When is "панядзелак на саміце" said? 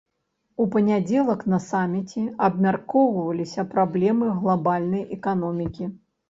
0.75-2.23